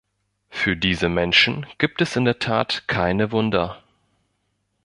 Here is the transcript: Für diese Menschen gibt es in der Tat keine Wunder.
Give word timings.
Für 0.49 0.75
diese 0.75 1.09
Menschen 1.09 1.67
gibt 1.77 2.01
es 2.01 2.15
in 2.15 2.25
der 2.25 2.39
Tat 2.39 2.87
keine 2.87 3.31
Wunder. 3.31 3.83